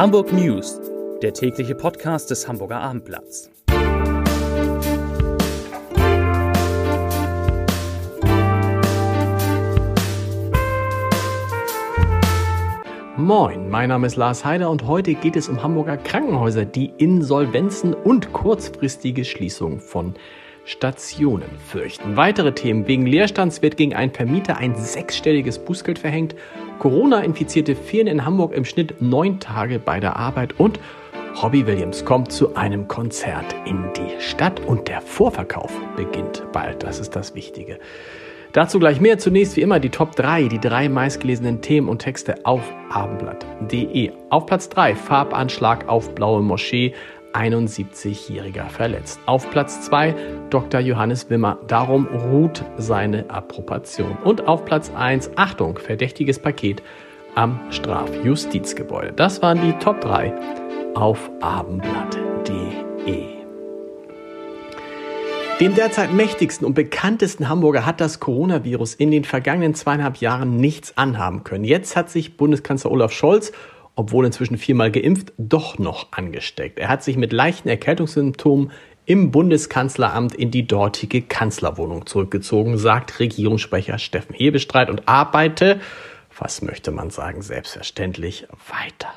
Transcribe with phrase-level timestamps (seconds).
[0.00, 0.80] Hamburg News,
[1.20, 3.50] der tägliche Podcast des Hamburger Abendblatts.
[13.18, 17.92] Moin, mein Name ist Lars Heider und heute geht es um Hamburger Krankenhäuser, die Insolvenzen
[17.92, 20.14] und kurzfristige Schließung von
[20.64, 22.16] Stationen fürchten.
[22.16, 22.86] Weitere Themen.
[22.86, 26.34] Wegen Leerstands wird gegen einen Vermieter ein sechsstelliges Bußgeld verhängt.
[26.78, 30.78] Corona-Infizierte fehlen in Hamburg im Schnitt neun Tage bei der Arbeit und
[31.42, 36.82] Robbie Williams kommt zu einem Konzert in die Stadt und der Vorverkauf beginnt bald.
[36.82, 37.78] Das ist das Wichtige.
[38.52, 39.18] Dazu gleich mehr.
[39.18, 44.10] Zunächst wie immer die Top 3, die drei meistgelesenen Themen und Texte auf abendblatt.de.
[44.28, 46.94] Auf Platz 3 Farbanschlag auf Blaue Moschee.
[47.32, 49.20] 71-Jähriger verletzt.
[49.26, 50.14] Auf Platz 2
[50.50, 50.80] Dr.
[50.80, 51.58] Johannes Wimmer.
[51.66, 54.16] Darum ruht seine Approbation.
[54.24, 56.82] Und auf Platz 1 Achtung, verdächtiges Paket
[57.34, 59.12] am Strafjustizgebäude.
[59.12, 60.32] Das waren die Top 3
[60.94, 63.40] auf abendblatt.de.
[65.60, 70.96] Dem derzeit mächtigsten und bekanntesten Hamburger hat das Coronavirus in den vergangenen zweieinhalb Jahren nichts
[70.96, 71.64] anhaben können.
[71.64, 73.52] Jetzt hat sich Bundeskanzler Olaf Scholz
[74.00, 76.78] obwohl inzwischen viermal geimpft, doch noch angesteckt.
[76.78, 78.72] Er hat sich mit leichten Erkältungssymptomen
[79.04, 85.80] im Bundeskanzleramt in die dortige Kanzlerwohnung zurückgezogen, sagt Regierungssprecher Steffen Hebestreit und arbeite,
[86.38, 89.12] was möchte man sagen, selbstverständlich weiter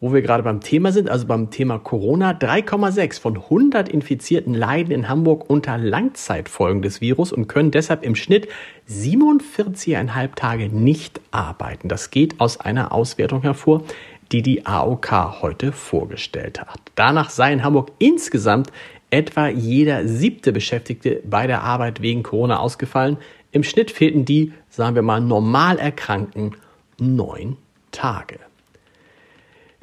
[0.00, 2.30] wo wir gerade beim Thema sind, also beim Thema Corona.
[2.30, 8.14] 3,6 von 100 Infizierten leiden in Hamburg unter Langzeitfolgen des Virus und können deshalb im
[8.14, 8.48] Schnitt
[8.88, 11.88] 47,5 Tage nicht arbeiten.
[11.88, 13.82] Das geht aus einer Auswertung hervor,
[14.30, 16.80] die die AOK heute vorgestellt hat.
[16.94, 18.70] Danach sei in Hamburg insgesamt
[19.10, 23.16] etwa jeder siebte Beschäftigte bei der Arbeit wegen Corona ausgefallen.
[23.52, 26.56] Im Schnitt fehlten die, sagen wir mal, normal Erkrankten
[26.98, 27.56] neun
[27.90, 28.38] Tage.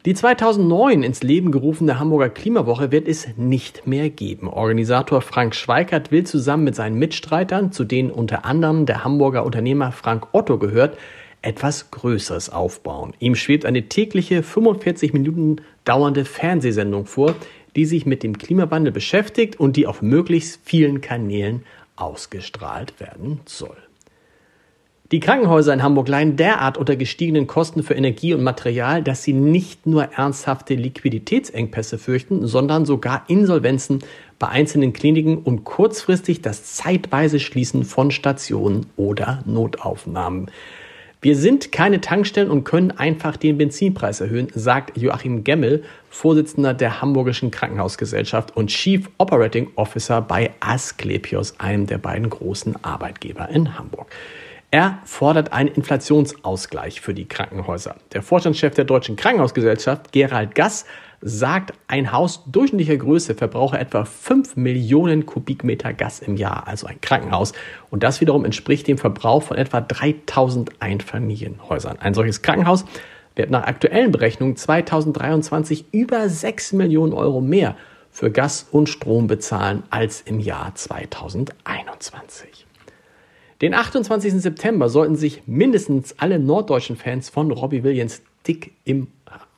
[0.05, 4.47] Die 2009 ins Leben gerufene Hamburger Klimawoche wird es nicht mehr geben.
[4.47, 9.91] Organisator Frank Schweikert will zusammen mit seinen Mitstreitern, zu denen unter anderem der Hamburger Unternehmer
[9.91, 10.95] Frank Otto gehört,
[11.41, 13.15] etwas Größeres aufbauen.
[13.17, 17.33] Ihm schwebt eine tägliche 45 Minuten dauernde Fernsehsendung vor,
[17.75, 21.63] die sich mit dem Klimawandel beschäftigt und die auf möglichst vielen Kanälen
[21.95, 23.77] ausgestrahlt werden soll.
[25.15, 29.31] Die Krankenhäuser in Hamburg leiden derart unter gestiegenen Kosten für Energie und Material, dass sie
[29.31, 33.99] nicht nur ernsthafte Liquiditätsengpässe fürchten, sondern sogar Insolvenzen
[34.39, 40.51] bei einzelnen Kliniken und kurzfristig das zeitweise Schließen von Stationen oder Notaufnahmen.
[41.21, 47.01] Wir sind keine Tankstellen und können einfach den Benzinpreis erhöhen, sagt Joachim Gemmel, Vorsitzender der
[47.01, 54.07] Hamburgischen Krankenhausgesellschaft und Chief Operating Officer bei Asklepios, einem der beiden großen Arbeitgeber in Hamburg.
[54.75, 57.95] Er fordert einen Inflationsausgleich für die Krankenhäuser.
[58.11, 60.85] Der Vorstandschef der Deutschen Krankenhausgesellschaft, Gerald Gass,
[61.21, 66.99] sagt, ein Haus durchschnittlicher Größe verbrauche etwa 5 Millionen Kubikmeter Gas im Jahr, also ein
[66.99, 67.53] Krankenhaus.
[67.89, 71.99] Und das wiederum entspricht dem Verbrauch von etwa 3000 Einfamilienhäusern.
[72.01, 72.83] Ein solches Krankenhaus
[73.37, 77.77] wird nach aktuellen Berechnungen 2023 über 6 Millionen Euro mehr
[78.11, 82.64] für Gas und Strom bezahlen als im Jahr 2021.
[83.61, 84.33] Den 28.
[84.41, 89.07] September sollten sich mindestens alle norddeutschen Fans von Robbie Williams dick im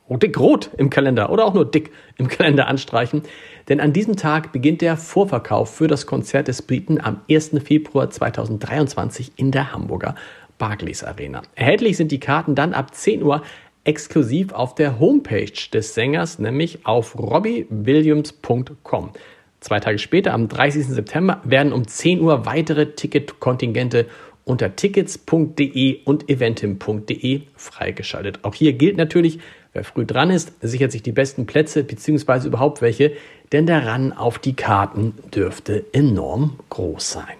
[0.07, 3.23] oh, dick rot im Kalender oder auch nur dick im Kalender anstreichen,
[3.69, 7.51] denn an diesem Tag beginnt der Vorverkauf für das Konzert des Briten am 1.
[7.63, 10.13] Februar 2023 in der Hamburger
[10.59, 11.41] Barclays Arena.
[11.55, 13.41] Erhältlich sind die Karten dann ab 10 Uhr
[13.83, 19.11] exklusiv auf der Homepage des Sängers, nämlich auf robbiewilliams.com.
[19.59, 20.87] Zwei Tage später, am 30.
[20.87, 24.05] September, werden um 10 Uhr weitere Ticketkontingente
[24.47, 28.39] unter tickets.de und eventim.de freigeschaltet.
[28.43, 29.39] Auch hier gilt natürlich,
[29.73, 32.47] wer früh dran ist, sichert sich die besten Plätze bzw.
[32.47, 33.13] überhaupt welche,
[33.51, 37.35] denn der Run auf die Karten dürfte enorm groß sein.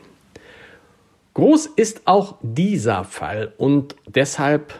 [1.34, 4.74] Groß ist auch dieser Fall und deshalb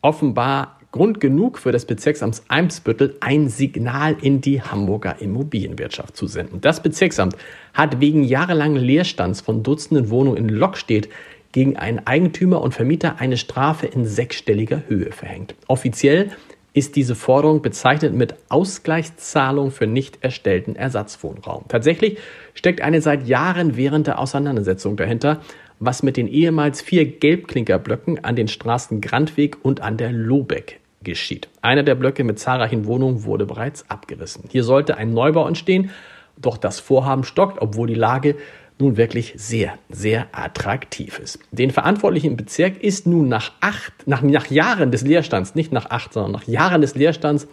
[0.00, 6.60] offenbar Grund genug für das Bezirksamt Eimsbüttel, ein Signal in die Hamburger Immobilienwirtschaft zu senden.
[6.60, 7.34] Das Bezirksamt
[7.72, 11.08] hat wegen jahrelangen Leerstands von Dutzenden Wohnungen in Lockstedt
[11.50, 15.56] gegen einen Eigentümer und Vermieter eine Strafe in sechsstelliger Höhe verhängt.
[15.66, 16.30] Offiziell
[16.74, 21.64] ist diese Forderung bezeichnet mit Ausgleichszahlung für nicht erstellten Ersatzwohnraum.
[21.66, 22.18] Tatsächlich
[22.54, 25.40] steckt eine seit Jahren währende Auseinandersetzung dahinter,
[25.80, 31.48] was mit den ehemals vier Gelbklinkerblöcken an den Straßen Grandweg und an der Lobeck geschieht.
[31.62, 34.44] Einer der Blöcke mit zahlreichen Wohnungen wurde bereits abgerissen.
[34.50, 35.90] Hier sollte ein Neubau entstehen,
[36.36, 38.36] doch das Vorhaben stockt, obwohl die Lage
[38.78, 41.38] nun wirklich sehr, sehr attraktiv ist.
[41.52, 45.90] Den Verantwortlichen im Bezirk ist nun nach acht, nach, nach Jahren des Leerstands, nicht nach
[45.90, 47.46] acht, sondern nach Jahren des Leerstands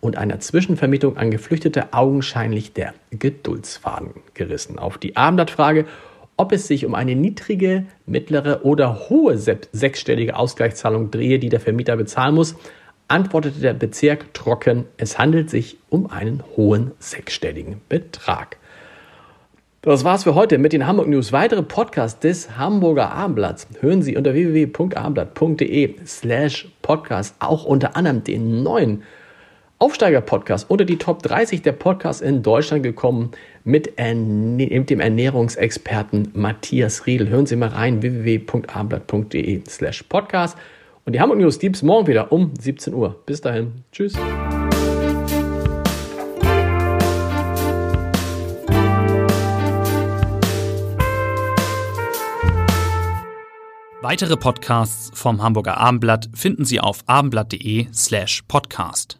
[0.00, 4.78] und einer Zwischenvermietung an Geflüchtete augenscheinlich der Geduldsfaden gerissen.
[4.78, 5.86] Auf die Abendblattfrage,
[6.36, 11.96] ob es sich um eine niedrige, mittlere oder hohe sechsstellige Ausgleichszahlung drehe, die der Vermieter
[11.96, 12.56] bezahlen muss,
[13.10, 18.56] antwortete der Bezirk trocken, es handelt sich um einen hohen sechsstelligen Betrag.
[19.82, 21.32] Das war's für heute mit den Hamburg News.
[21.32, 28.62] Weitere Podcasts des Hamburger Abendblatts hören Sie unter www.abendblatt.de slash podcast, auch unter anderem den
[28.62, 29.02] neuen
[29.78, 33.30] Aufsteiger-Podcast unter die Top 30 der Podcasts in Deutschland gekommen
[33.64, 37.30] mit, mit dem Ernährungsexperten Matthias Riedel.
[37.30, 40.58] Hören Sie mal rein, www.abendblatt.de slash podcast.
[41.04, 43.16] Und die Hamburg News gibt's morgen wieder um 17 Uhr.
[43.26, 43.84] Bis dahin.
[43.92, 44.14] Tschüss.
[54.02, 59.19] Weitere Podcasts vom Hamburger Abendblatt finden Sie auf abendblatt.de slash podcast.